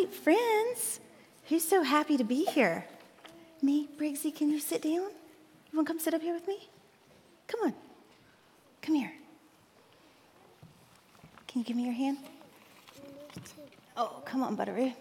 [0.00, 1.00] right, friends.
[1.48, 2.86] Who's so happy to be here?
[3.62, 4.92] Me, Briggsy, can you sit down?
[4.92, 6.68] You want to come sit up here with me?
[7.46, 7.74] Come on.
[8.82, 9.12] Come here.
[11.46, 12.18] Can you give me your hand?
[13.96, 14.94] Oh, come on, Butteroo.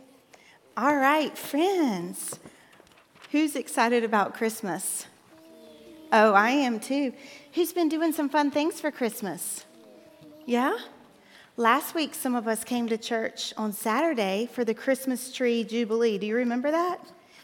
[0.75, 2.39] All right, friends.
[3.31, 5.05] Who's excited about Christmas?
[6.11, 7.13] Oh, I am too.
[7.53, 9.65] Who's been doing some fun things for Christmas?
[10.45, 10.75] Yeah?
[11.59, 16.17] Last week, some of us came to church on Saturday for the Christmas tree jubilee.
[16.17, 17.01] Do you remember that?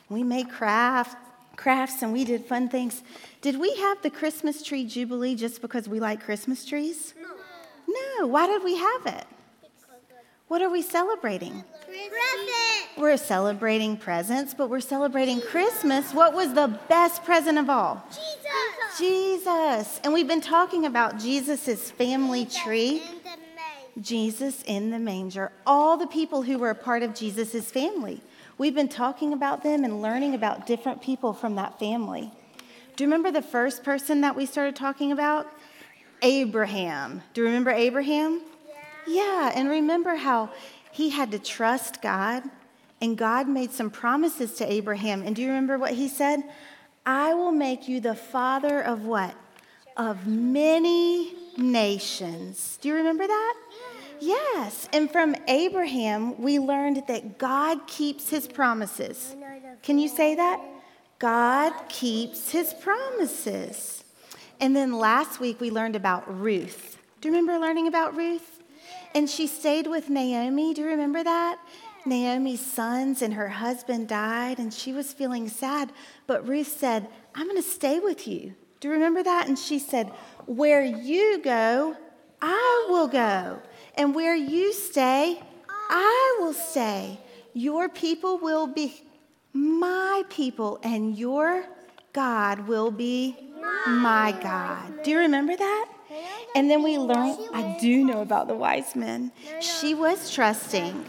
[0.08, 1.18] We made craft,
[1.58, 3.04] crafts and we did fun things.
[3.42, 7.14] Did we have the Christmas tree jubilee just because we like Christmas trees?
[7.22, 7.98] No.
[8.22, 8.28] No.
[8.28, 9.26] Why did we have it?
[10.48, 11.66] What are we celebrating?
[11.86, 12.98] Present.
[12.98, 16.14] We're celebrating presents, but we're celebrating Christmas.
[16.14, 18.02] What was the best present of all?
[18.08, 18.98] Jesus.
[18.98, 20.00] Jesus.
[20.06, 23.02] And we've been talking about Jesus' family tree.
[24.02, 28.22] Jesus in the manger, all the people who were a part of Jesus' family.
[28.58, 32.32] We've been talking about them and learning about different people from that family.
[32.96, 35.48] Do you remember the first person that we started talking about?
[36.22, 37.22] Abraham.
[37.34, 38.42] Do you remember Abraham?
[38.68, 38.82] Yeah.
[39.08, 40.50] Yeah, and remember how
[40.92, 42.44] he had to trust God
[43.02, 45.22] and God made some promises to Abraham.
[45.22, 46.42] And do you remember what he said?
[47.06, 49.36] I will make you the father of what?
[49.98, 52.78] Of many nations.
[52.82, 53.54] Do you remember that?
[54.20, 54.88] Yes.
[54.94, 59.36] And from Abraham, we learned that God keeps his promises.
[59.84, 60.62] Can you say that?
[61.20, 64.04] God keeps his promises.
[64.60, 66.98] And then last week, we learned about Ruth.
[67.20, 68.62] Do you remember learning about Ruth?
[69.14, 70.74] And she stayed with Naomi.
[70.74, 71.60] Do you remember that?
[72.06, 75.92] Naomi's sons and her husband died, and she was feeling sad.
[76.28, 78.54] But Ruth said, I'm going to stay with you.
[78.86, 79.48] Do you remember that?
[79.48, 80.12] And she said,
[80.46, 81.98] Where you go,
[82.40, 83.60] I will go.
[83.96, 85.42] And where you stay,
[85.90, 87.20] I will stay.
[87.56, 89.02] Your people will be
[89.54, 91.66] my people, and your
[92.14, 93.36] God will be
[93.88, 95.02] my God.
[95.02, 95.86] Do you remember that?
[96.56, 99.32] And then we learned, I do know about the wise men.
[99.62, 101.06] She was trusting.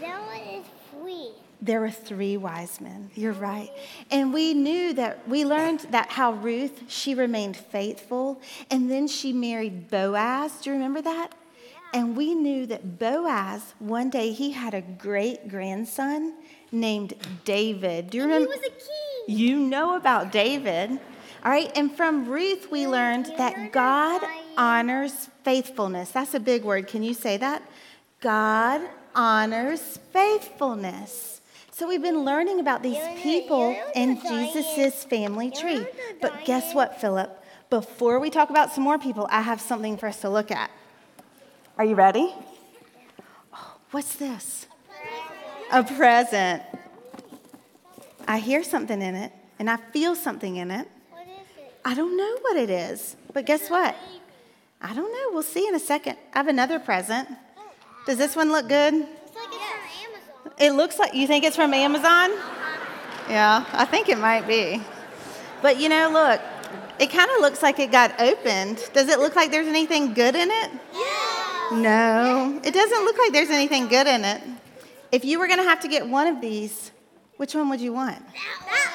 [1.61, 3.09] There were three wise men.
[3.15, 3.71] You're right.
[4.11, 8.39] And we knew that we learned that how Ruth, she remained faithful.
[8.69, 10.61] And then she married Boaz.
[10.61, 11.33] Do you remember that?
[11.93, 16.35] And we knew that Boaz, one day, he had a great grandson
[16.71, 17.13] named
[17.45, 18.09] David.
[18.09, 18.51] Do you remember?
[18.51, 19.37] he was a king.
[19.37, 20.91] You know about David.
[21.43, 24.21] All right, and from Ruth, we learned that God
[24.57, 26.11] honors faithfulness.
[26.11, 26.87] That's a big word.
[26.87, 27.63] Can you say that?
[28.19, 28.81] God
[29.15, 31.36] honors faithfulness.
[31.77, 35.85] So we've been learning about these people in Jesus' family tree.
[36.19, 37.39] But guess what, Philip?
[37.69, 40.71] Before we talk about some more people, I have something for us to look at.
[41.77, 42.33] Are you ready?
[43.53, 44.65] Oh, what's this?
[45.71, 46.63] A present.
[48.27, 50.87] I hear something in it, and I feel something in it.
[51.11, 51.75] What is it?
[51.85, 53.95] I don't know what it is, but guess what?
[54.81, 55.29] I don't know.
[55.31, 56.17] We'll see in a second.
[56.33, 57.29] I have another present.
[58.07, 58.95] Does this one look good?
[58.95, 60.46] It's like it's from Amazon.
[60.59, 62.31] It looks like you think it's from Amazon?
[63.29, 64.81] Yeah, I think it might be.
[65.61, 66.41] But you know, look,
[66.99, 68.83] it kind of looks like it got opened.
[68.93, 70.71] Does it look like there's anything good in it?
[70.93, 71.77] Yeah.
[71.79, 74.41] No, it doesn't look like there's anything good in it.
[75.11, 76.91] If you were going to have to get one of these,
[77.37, 78.17] which one would you want?
[78.17, 78.91] That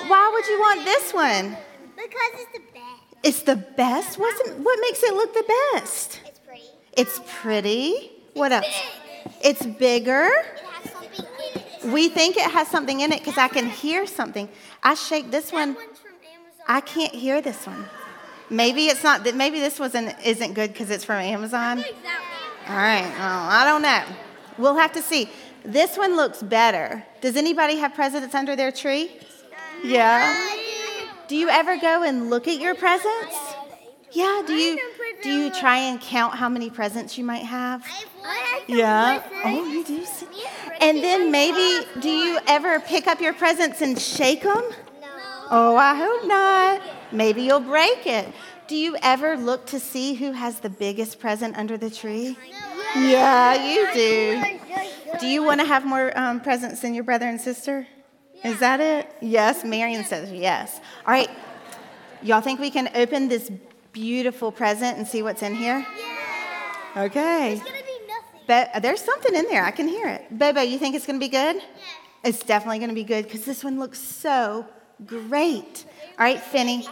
[0.00, 0.08] one.
[0.08, 1.56] Why would you want this one?
[1.94, 3.02] Because it's the best.
[3.22, 4.18] It's the best?
[4.18, 6.20] What's it, what makes it look the best?
[6.24, 6.62] It's pretty.
[6.96, 8.12] It's pretty.
[8.34, 8.66] What else?
[8.66, 9.32] Big.
[9.42, 10.26] It's bigger.
[10.26, 11.71] It has something in it.
[11.84, 14.48] We think it has something in it because I can hear something.
[14.82, 15.74] I shake this one.
[15.74, 16.64] one's from Amazon.
[16.66, 17.84] I can't hear this one.
[18.50, 19.24] Maybe it's not.
[19.24, 19.34] that.
[19.34, 21.78] Maybe this wasn't isn't good because it's from Amazon.
[21.78, 22.20] I think that
[22.66, 22.76] one.
[22.76, 23.18] All right.
[23.18, 24.04] Well, I don't know.
[24.58, 25.30] We'll have to see.
[25.64, 27.04] This one looks better.
[27.20, 29.16] Does anybody have presents under their tree?
[29.82, 30.56] Yeah.
[31.28, 33.51] Do you ever go and look at your presents?
[34.12, 34.42] Yeah.
[34.46, 34.78] Do you
[35.22, 37.84] do you try and count how many presents you might have?
[38.66, 39.22] Yeah.
[39.44, 40.04] Oh, you do.
[40.04, 40.26] see-
[40.80, 44.62] And then maybe do you ever pick up your presents and shake them?
[45.00, 45.08] No.
[45.50, 46.82] Oh, I hope not.
[47.12, 48.32] Maybe you'll break it.
[48.68, 52.36] Do you ever look to see who has the biggest present under the tree?
[52.96, 54.58] Yeah, you do.
[55.20, 57.86] Do you want to have more um, presents than your brother and sister?
[58.44, 59.14] Is that it?
[59.20, 60.80] Yes, Marion says yes.
[61.06, 61.30] All right.
[62.22, 63.50] Y'all think we can open this
[63.92, 65.86] beautiful present and see what's in here?
[66.96, 67.54] Okay.
[67.54, 68.40] It's gonna be nothing.
[68.46, 69.64] Be- uh, there's something in there.
[69.64, 70.36] I can hear it.
[70.36, 71.62] Bebe, you think it's going to be good?
[72.24, 74.66] It's definitely going to be good because this one looks so
[75.06, 75.84] great.
[76.18, 76.86] All right, Finny,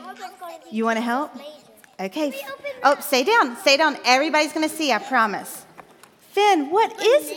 [0.71, 1.33] you want to help?
[1.99, 2.33] Okay.
[2.83, 3.57] Oh, stay down.
[3.59, 3.97] Stay down.
[4.05, 5.67] Everybody's going to see, I promise.
[6.31, 7.11] Finn, what banana.
[7.15, 7.31] is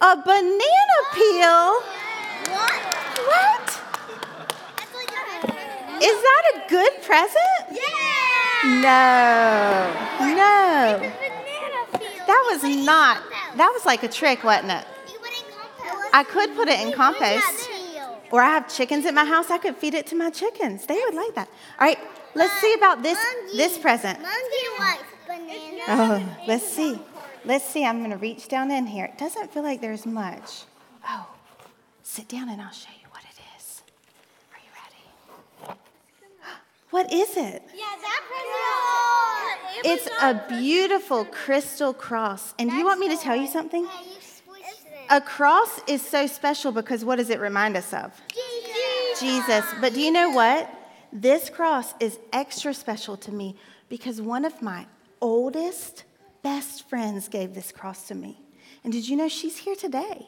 [0.00, 1.82] a banana peel?
[2.52, 2.82] What?
[3.26, 3.80] What?
[4.76, 7.70] That's like a Is that a good present?
[7.70, 8.27] Yeah.
[8.64, 9.94] No.
[10.20, 11.12] No.
[12.26, 13.22] That was not.
[13.56, 14.84] That was like a trick, wasn't it?
[15.10, 16.14] You put it in compost.
[16.14, 17.68] I could put it in compost.
[18.30, 19.50] Or I have chickens at my house.
[19.50, 20.84] I could feed it to my chickens.
[20.86, 21.48] They would like that.
[21.78, 21.98] All right,
[22.34, 23.18] let's see about this
[23.54, 24.20] this present.
[24.20, 25.82] Monkey likes banana.
[25.88, 26.98] Oh, let's see.
[27.44, 27.84] Let's see.
[27.84, 29.06] I'm going to reach down in here.
[29.06, 30.64] It doesn't feel like there's much.
[31.08, 31.26] Oh,
[32.02, 33.82] sit down and I'll show you what it is.
[34.52, 35.78] Are you ready?
[36.90, 37.62] What is it?
[37.76, 39.84] Yeah, that present.
[39.84, 42.54] It's a beautiful crystal cross.
[42.58, 43.86] And do you want me to tell you something?
[45.10, 48.12] A cross is so special because what does it remind us of?
[49.18, 49.64] Jesus.
[49.80, 50.70] But do you know what?
[51.12, 53.56] This cross is extra special to me
[53.88, 54.86] because one of my
[55.20, 56.04] oldest,
[56.42, 58.40] best friends gave this cross to me.
[58.84, 60.26] And did you know she's here today?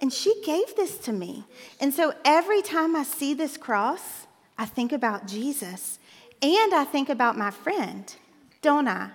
[0.00, 1.44] And she gave this to me.
[1.80, 4.27] And so every time I see this cross,
[4.58, 5.98] I think about Jesus
[6.42, 8.12] and I think about my friend,
[8.60, 9.10] don't I?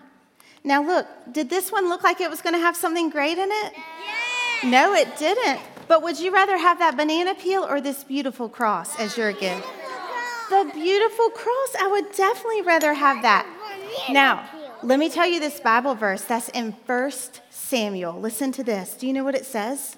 [0.63, 3.49] Now, look, did this one look like it was going to have something great in
[3.51, 3.73] it?
[4.63, 5.59] No, it didn't.
[5.87, 9.67] But would you rather have that banana peel or this beautiful cross as your gift?
[10.49, 11.75] The beautiful cross.
[11.79, 13.45] I would definitely rather have that.
[14.09, 14.49] Now,
[14.81, 17.11] let me tell you this Bible verse that's in 1
[17.49, 18.19] Samuel.
[18.19, 18.93] Listen to this.
[18.95, 19.97] Do you know what it says?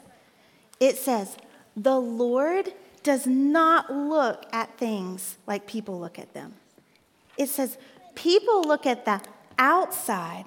[0.80, 1.38] It says,
[1.76, 2.74] The Lord
[3.06, 6.56] does not look at things like people look at them.
[7.38, 7.78] It says,
[8.16, 9.22] People look at the
[9.60, 10.46] outside,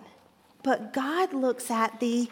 [0.63, 2.29] but God looks at the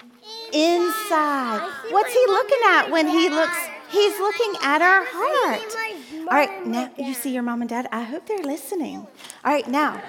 [0.52, 1.70] inside.
[1.90, 3.56] What's He looking at when He looks?
[3.88, 5.76] He's looking at our heart.
[6.20, 7.88] All right, now you see your mom and dad.
[7.92, 8.96] I hope they're listening.
[9.44, 10.02] All right, now,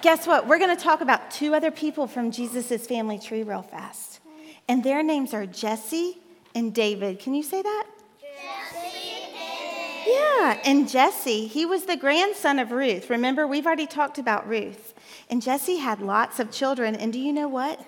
[0.00, 0.46] guess what?
[0.46, 4.20] We're going to talk about two other people from Jesus' family tree real fast.
[4.68, 6.16] And their names are Jesse
[6.54, 7.18] and David.
[7.18, 7.86] Can you say that?
[10.06, 13.10] Yeah, and Jesse, he was the grandson of Ruth.
[13.10, 14.94] Remember, we've already talked about Ruth.
[15.30, 16.94] And Jesse had lots of children.
[16.94, 17.84] And do you know what?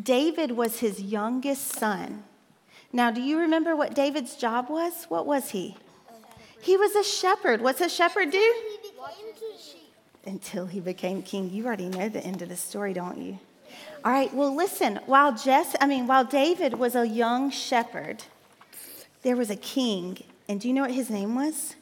[0.00, 2.24] David was his youngest son.
[2.92, 5.04] Now, do you remember what David's job was?
[5.04, 5.76] What was he?
[6.60, 7.60] He was a shepherd.
[7.60, 8.54] What's a shepherd do?
[10.24, 11.50] Until he became king.
[11.50, 13.38] You already know the end of the story, don't you?
[14.04, 15.00] All right, well, listen.
[15.06, 18.24] While Jess, I mean, while David was a young shepherd,
[19.22, 20.18] there was a king.
[20.48, 21.76] And do you know what his name was?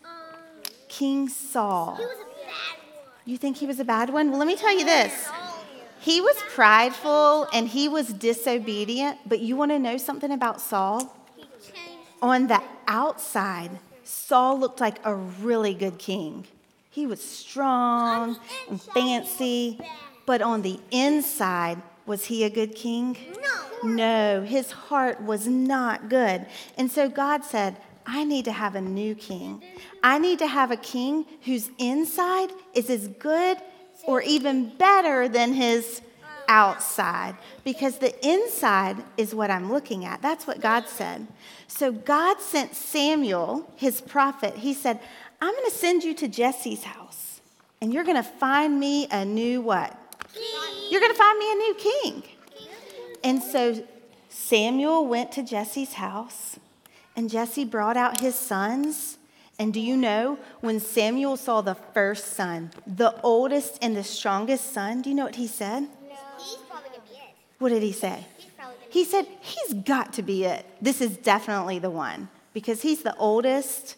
[0.89, 1.97] King Saul.
[1.97, 3.25] He was a bad one.
[3.25, 4.31] You think he was a bad one?
[4.31, 5.29] Well, let me tell you this.
[6.01, 11.15] He was prideful and he was disobedient, but you want to know something about Saul?
[12.23, 13.71] On the outside,
[14.05, 16.47] Saul looked like a really good king.
[16.91, 19.81] He was strong and fancy,
[20.27, 23.17] but on the inside, was he a good king?
[23.41, 23.89] No.
[23.89, 26.47] No, his heart was not good.
[26.77, 29.62] And so God said, I need to have a new king.
[30.02, 33.58] I need to have a king whose inside is as good
[34.06, 36.00] or even better than his
[36.49, 40.20] outside because the inside is what I'm looking at.
[40.20, 41.29] That's what God said.
[41.69, 44.56] So God sent Samuel, his prophet.
[44.56, 44.99] He said,
[45.41, 47.41] I'm going to send you to Jesse's house
[47.81, 49.96] and you're going to find me a new what?
[50.91, 52.23] You're going to find me a new king.
[53.23, 53.85] And so
[54.29, 56.58] Samuel went to Jesse's house,
[57.17, 59.19] and Jesse brought out his sons.
[59.58, 64.73] And do you know, when Samuel saw the first son, the oldest and the strongest
[64.73, 65.82] son, do you know what he said?
[65.82, 65.89] No.
[66.39, 67.34] He's probably gonna be it.
[67.58, 68.25] What did he say?
[68.39, 70.65] He's probably gonna He said, He's got to be it.
[70.81, 73.96] This is definitely the one because he's the oldest,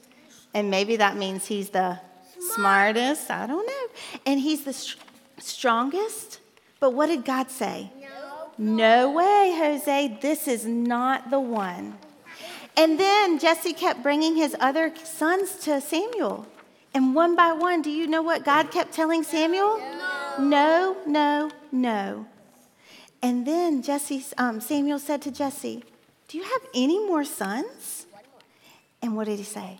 [0.52, 2.00] and maybe that means he's the
[2.54, 3.30] smartest.
[3.30, 3.86] I don't know.
[4.26, 4.98] And he's the str-
[5.38, 6.40] strongest.
[6.80, 7.92] But what did God say?
[8.00, 8.08] No.
[8.58, 10.18] No way, Jose.
[10.20, 11.96] This is not the one.
[12.76, 16.46] And then Jesse kept bringing his other sons to Samuel.
[16.94, 19.78] And one by one, do you know what God kept telling Samuel?
[20.38, 22.26] No, no, no.
[23.22, 25.84] And then Jesse, um, Samuel said to Jesse,
[26.28, 28.06] Do you have any more sons?
[29.00, 29.78] And what did he say?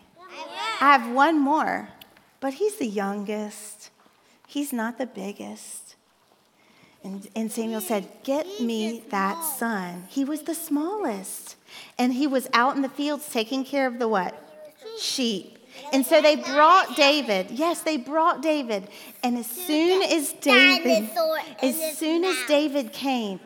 [0.81, 1.89] I have one more,
[2.39, 3.89] but he's the youngest.
[4.47, 5.95] He's not the biggest.
[7.03, 10.05] And, and Samuel said, Get me that son.
[10.09, 11.55] He was the smallest.
[11.97, 14.35] And he was out in the fields taking care of the what?
[14.99, 15.57] Sheep.
[15.91, 17.51] And so they brought David.
[17.51, 18.87] Yes, they brought David.
[19.23, 21.09] And as soon as David,
[21.61, 22.35] as soon as.
[22.47, 23.39] David came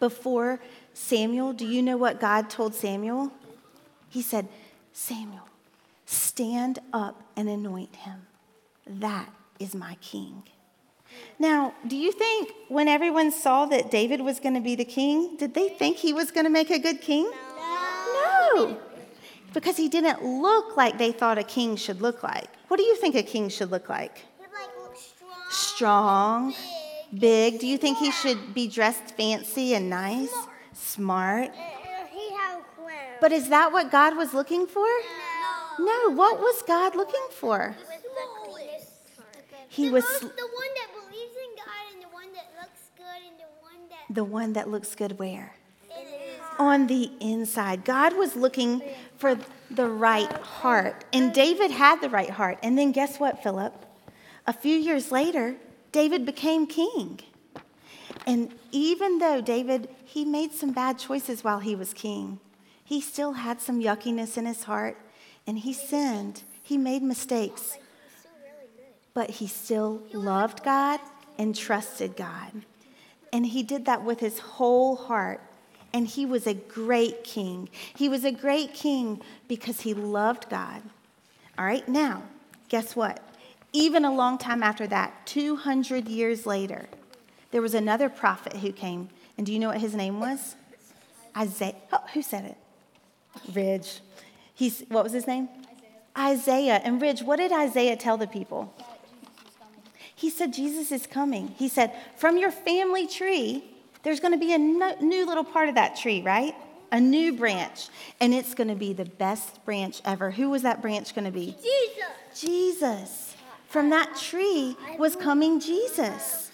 [0.00, 0.60] before
[0.94, 3.32] Samuel, do you know what God told Samuel?
[4.08, 4.48] He said,
[4.92, 5.48] Samuel,
[6.06, 8.26] stand up and anoint him.
[8.86, 10.42] That is my king.
[11.38, 15.36] Now, do you think when everyone saw that David was going to be the king,
[15.36, 17.24] did they think he was going to make a good king?
[17.24, 17.38] No.
[19.52, 22.48] Because he didn't look like they thought a king should look like.
[22.68, 24.24] What do you think a king should look like?
[24.40, 26.52] Like strong.
[26.52, 26.54] Strong,
[27.18, 27.60] big.
[27.60, 30.32] Do you think he should be dressed fancy and nice?
[30.72, 31.50] Smart.
[31.50, 33.18] Uh, uh, he have a crown.
[33.20, 34.86] But is that what God was looking for?
[34.86, 35.84] no.
[35.84, 37.74] No, what was God looking for?
[37.78, 38.88] He was the cleanest.
[39.68, 42.90] He the was most, the one that believes in God and the one that looks
[42.96, 45.54] good and the one that the one that looks good where?
[46.58, 47.84] on the inside.
[47.84, 48.82] God was looking
[49.22, 49.38] for
[49.70, 51.04] the right heart.
[51.12, 52.58] And David had the right heart.
[52.60, 53.72] And then guess what, Philip?
[54.48, 55.54] A few years later,
[55.92, 57.20] David became king.
[58.26, 62.40] And even though David, he made some bad choices while he was king,
[62.84, 64.96] he still had some yuckiness in his heart
[65.46, 66.42] and he sinned.
[66.60, 67.78] He made mistakes.
[69.14, 70.98] But he still loved God
[71.38, 72.50] and trusted God.
[73.32, 75.40] And he did that with his whole heart.
[75.92, 77.68] And he was a great king.
[77.94, 80.82] He was a great king because he loved God.
[81.58, 82.22] All right, now,
[82.68, 83.20] guess what?
[83.72, 86.88] Even a long time after that, 200 years later,
[87.50, 89.10] there was another prophet who came.
[89.36, 90.56] And do you know what his name was?
[91.36, 91.76] Isaiah.
[91.92, 92.56] Oh, who said it?
[93.54, 94.00] Ridge.
[94.54, 95.48] He's, what was his name?
[96.16, 96.80] Isaiah.
[96.84, 98.74] And Ridge, what did Isaiah tell the people?
[100.14, 101.48] He said, Jesus is coming.
[101.58, 103.64] He said, from your family tree,
[104.02, 106.54] there's going to be a no- new little part of that tree, right?
[106.90, 107.88] A new branch.
[108.20, 110.30] And it's going to be the best branch ever.
[110.30, 111.56] Who was that branch going to be?
[111.62, 112.40] Jesus.
[112.40, 113.36] Jesus.
[113.68, 116.50] From that tree was coming Jesus.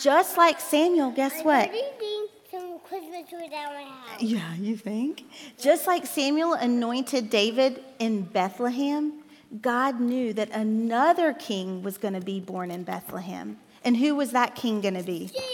[0.00, 1.68] Just like Samuel, guess what?
[1.68, 4.22] Anything some Christmas tree down house.
[4.22, 5.24] Yeah, you think?
[5.60, 9.24] Just like Samuel anointed David in Bethlehem,
[9.60, 13.58] God knew that another king was going to be born in Bethlehem.
[13.84, 15.26] And who was that king going to be?
[15.26, 15.53] Jesus.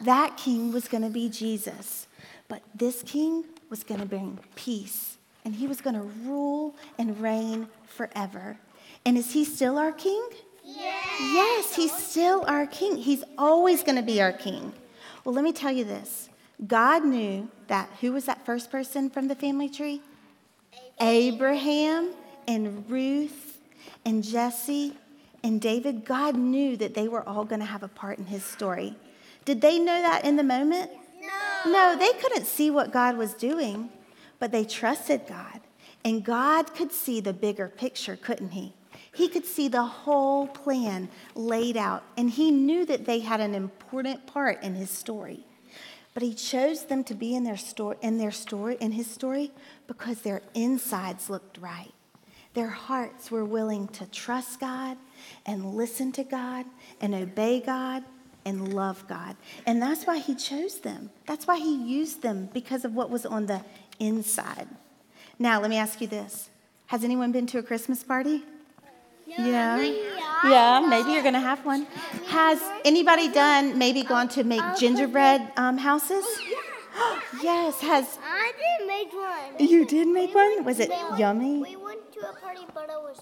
[0.00, 2.06] That king was going to be Jesus.
[2.48, 7.20] But this king was going to bring peace, and he was going to rule and
[7.20, 8.58] reign forever.
[9.06, 10.22] And is he still our king?
[10.64, 12.96] Yes, yes, he's still our king.
[12.96, 14.72] He's always going to be our king.
[15.24, 16.28] Well, let me tell you this
[16.66, 20.00] God knew that who was that first person from the family tree?
[21.00, 22.12] Abraham
[22.46, 23.58] and Ruth
[24.04, 24.94] and Jesse
[25.42, 26.04] and David.
[26.04, 28.96] God knew that they were all going to have a part in his story.
[29.44, 30.90] Did they know that in the moment?
[31.20, 31.72] No.
[31.72, 33.90] No, they couldn't see what God was doing,
[34.38, 35.60] but they trusted God.
[36.04, 38.74] And God could see the bigger picture, couldn't He?
[39.12, 43.54] He could see the whole plan laid out, and He knew that they had an
[43.54, 45.46] important part in His story.
[46.12, 49.52] But He chose them to be in their story, in their story, in His story,
[49.86, 51.92] because their insides looked right.
[52.54, 54.96] Their hearts were willing to trust God
[55.44, 56.66] and listen to God
[57.00, 58.04] and obey God
[58.44, 59.36] and love God.
[59.66, 61.10] And that's why He chose them.
[61.26, 63.62] That's why He used them because of what was on the
[63.98, 64.68] inside.
[65.38, 66.50] Now, let me ask you this
[66.86, 68.42] Has anyone been to a Christmas party?
[69.26, 69.80] Yeah.
[70.44, 71.86] Yeah, maybe you're going to have one.
[72.26, 76.24] Has anybody done, maybe gone to make gingerbread um, houses?
[77.42, 77.80] Yes.
[77.80, 79.68] Has I did make one.
[79.68, 80.62] you did make one?
[80.62, 81.58] Was it yummy?
[81.58, 83.20] We went to a party, but it was.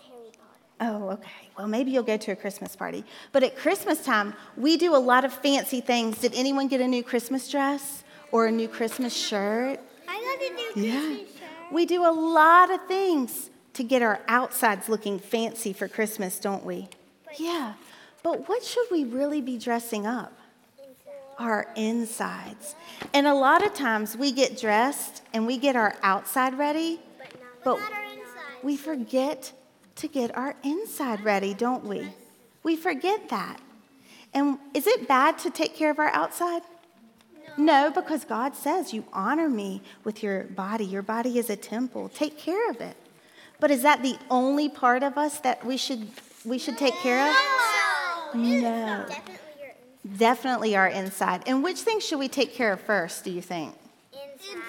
[0.84, 1.30] Oh, okay.
[1.56, 3.04] Well, maybe you'll go to a Christmas party.
[3.30, 6.18] But at Christmas time, we do a lot of fancy things.
[6.18, 9.78] Did anyone get a new Christmas dress or a new Christmas shirt?
[10.08, 10.92] I got to do Yeah.
[11.00, 11.72] Christmas shirt.
[11.72, 16.64] We do a lot of things to get our outsides looking fancy for Christmas, don't
[16.64, 16.88] we?
[17.38, 17.74] Yeah.
[18.24, 20.32] But what should we really be dressing up?
[21.38, 22.74] Our insides.
[23.14, 26.98] And a lot of times we get dressed and we get our outside ready,
[27.64, 28.62] but Not our inside.
[28.64, 29.52] we forget
[29.96, 32.08] to get our inside ready, don't we?
[32.62, 33.60] We forget that.
[34.34, 36.62] And is it bad to take care of our outside?
[37.58, 40.84] No, because God says you honor me with your body.
[40.84, 42.08] Your body is a temple.
[42.08, 42.96] Take care of it.
[43.60, 46.08] But is that the only part of us that we should
[46.44, 48.34] we should take care of?
[48.34, 49.04] No.
[49.06, 51.42] Definitely your Definitely our inside.
[51.46, 53.74] And which things should we take care of first, do you think?
[54.12, 54.62] inside.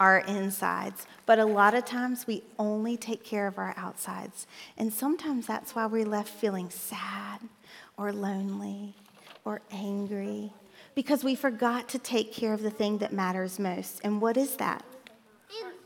[0.00, 1.06] our insides.
[1.28, 4.46] But a lot of times we only take care of our outsides.
[4.78, 7.40] And sometimes that's why we're left feeling sad
[7.98, 8.94] or lonely
[9.44, 10.54] or angry
[10.94, 14.00] because we forgot to take care of the thing that matters most.
[14.02, 14.82] And what is that?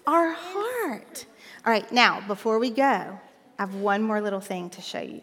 [0.06, 1.26] Our heart.
[1.66, 3.18] All right, now, before we go, I
[3.58, 5.22] have one more little thing to show you.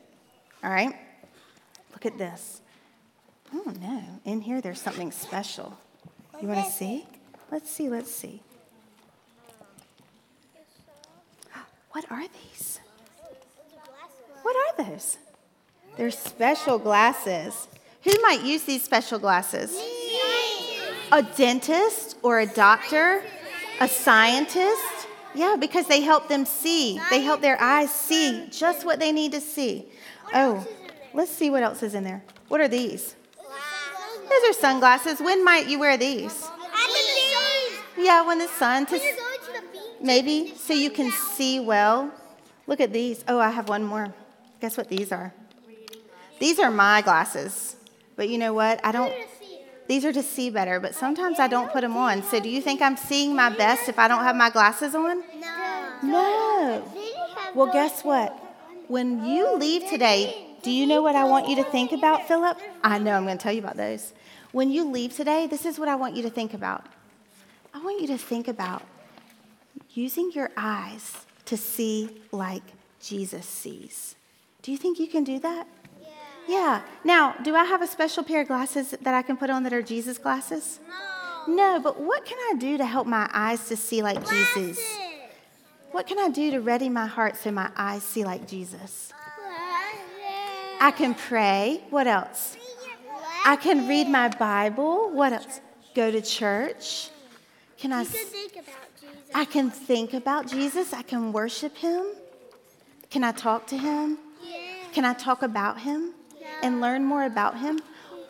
[0.61, 0.93] All right?
[1.93, 2.61] Look at this.
[3.53, 4.03] Oh, no.
[4.25, 5.77] In here, there's something special.
[6.41, 7.07] You want to see?
[7.49, 8.41] Let's see, let's see.
[11.91, 12.79] What are these?
[14.43, 15.17] What are those?
[15.98, 17.67] They're special glasses
[18.03, 19.77] Who might use these special glasses?
[21.12, 23.22] A dentist or a doctor?
[23.81, 25.08] A scientist?
[25.36, 27.00] Yeah, because they help them see.
[27.10, 29.86] They help their eyes see just what they need to see.
[30.34, 30.65] Oh,
[31.13, 32.24] let's see what else is in there.
[32.48, 33.15] What are these?
[34.29, 35.19] Those are sunglasses.
[35.19, 36.48] When might you wear these?
[37.98, 39.00] Yeah, when the sun to
[40.01, 42.12] maybe so you can see well.
[42.68, 43.24] Look at these.
[43.27, 44.13] Oh, I have one more.
[44.62, 45.34] Guess what these are?
[46.39, 47.75] These are my glasses.
[48.15, 48.79] But you know what?
[48.86, 49.13] I don't
[49.89, 52.22] these are to see better, but sometimes I don't put them on.
[52.22, 55.24] So do you think I'm seeing my best if I don't have my glasses on?
[55.39, 56.00] No.
[56.03, 56.94] No.
[57.56, 58.32] Well, guess what?
[58.88, 62.60] When you leave today, do you know what I want you to think about, Philip?
[62.84, 64.13] I know I'm going to tell you about those.
[64.51, 66.86] When you leave today, this is what I want you to think about.
[67.74, 68.84] I want you to think about
[70.00, 72.63] using your eyes to see like
[73.01, 74.15] Jesus sees.
[74.62, 75.68] Do you think you can do that?
[76.01, 76.10] Yeah.
[76.48, 76.82] yeah.
[77.03, 79.74] Now, do I have a special pair of glasses that I can put on that
[79.74, 80.79] are Jesus glasses?
[80.88, 81.56] No.
[81.56, 84.79] No, but what can I do to help my eyes to see like Jesus?
[85.91, 89.12] What can I do to ready my heart so my eyes see like Jesus?
[90.82, 91.84] I can pray.
[91.89, 92.56] What else?
[93.46, 95.10] I can read my Bible.
[95.10, 95.60] What else?
[95.96, 97.10] Go to church.
[97.77, 98.03] Can I?
[99.36, 99.74] You can think about Jesus.
[99.74, 100.94] I can think about Jesus.
[100.94, 102.06] I can worship him.
[103.10, 104.18] Can I talk to him?
[104.44, 104.58] Yeah.
[104.92, 106.13] Can I talk about him
[106.62, 107.80] and learn more about him?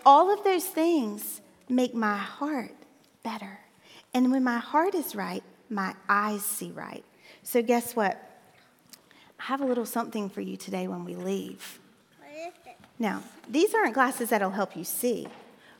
[0.05, 2.73] All of those things make my heart
[3.23, 3.59] better.
[4.13, 7.03] And when my heart is right, my eyes see right.
[7.43, 8.17] So, guess what?
[9.39, 11.79] I have a little something for you today when we leave.
[12.19, 12.77] What is it?
[12.97, 15.27] Now, these aren't glasses that'll help you see,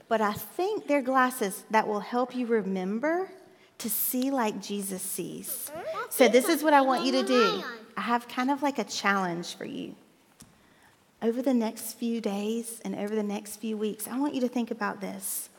[0.07, 3.29] but I think they're glasses that will help you remember
[3.79, 5.71] to see like Jesus sees.
[6.09, 7.63] So, this is what I want you to do.
[7.97, 9.95] I have kind of like a challenge for you.
[11.21, 14.47] Over the next few days and over the next few weeks, I want you to
[14.47, 15.49] think about this.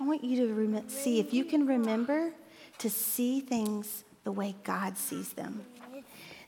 [0.00, 2.32] I want you to rem- see if you can remember
[2.78, 5.64] to see things the way God sees them.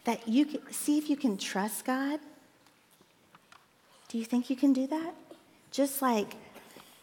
[0.04, 2.20] That you can see if you can trust God.
[4.08, 5.14] Do you think you can do that?
[5.70, 6.36] Just like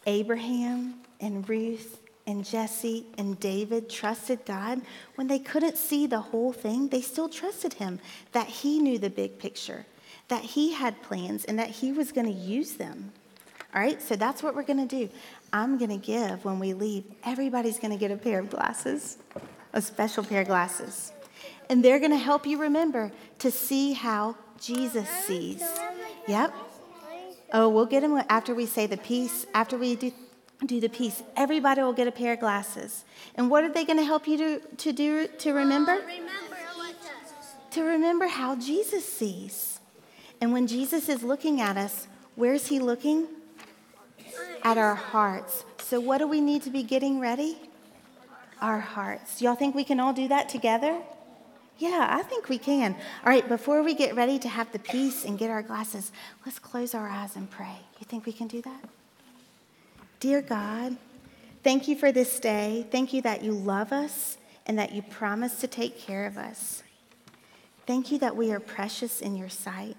[0.05, 4.81] Abraham and Ruth and Jesse and David trusted God
[5.15, 7.99] when they couldn't see the whole thing, they still trusted him
[8.31, 9.85] that he knew the big picture,
[10.27, 13.11] that he had plans and that he was going to use them.
[13.73, 15.09] All right, so that's what we're going to do.
[15.53, 19.17] I'm going to give when we leave, everybody's going to get a pair of glasses,
[19.73, 21.13] a special pair of glasses.
[21.69, 25.63] And they're going to help you remember to see how Jesus sees.
[26.27, 26.53] Yep.
[27.53, 30.11] Oh, we'll get them after we say the peace, after we do,
[30.67, 31.23] do the peace.
[31.35, 33.03] Everybody will get a pair of glasses.
[33.35, 35.93] And what are they going to help you to, to do to remember?
[35.93, 39.79] Oh, remember what To remember how Jesus sees.
[40.39, 43.27] And when Jesus is looking at us, where's he looking?
[44.63, 45.65] At our hearts.
[45.79, 47.57] So, what do we need to be getting ready?
[48.61, 49.41] Our hearts.
[49.41, 51.01] Y'all think we can all do that together?
[51.79, 52.93] Yeah, I think we can.
[52.93, 56.11] All right, before we get ready to have the peace and get our glasses,
[56.45, 57.77] let's close our eyes and pray.
[57.99, 58.89] You think we can do that?
[60.21, 60.97] Dear God,
[61.63, 62.85] thank you for this day.
[62.91, 66.83] Thank you that you love us and that you promise to take care of us.
[67.87, 69.97] Thank you that we are precious in your sight.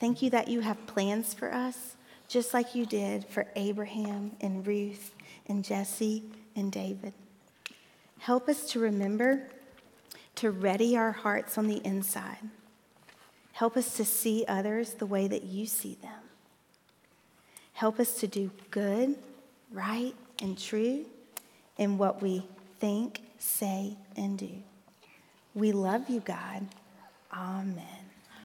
[0.00, 1.96] Thank you that you have plans for us,
[2.28, 5.14] just like you did for Abraham and Ruth
[5.46, 6.22] and Jesse
[6.54, 7.12] and David.
[8.20, 9.50] Help us to remember
[10.36, 12.48] to ready our hearts on the inside.
[13.52, 16.25] Help us to see others the way that you see them.
[17.76, 19.14] Help us to do good,
[19.70, 21.04] right, and true
[21.76, 22.42] in what we
[22.80, 24.62] think, say, and do.
[25.54, 26.66] We love you, God.
[27.30, 27.95] Amen.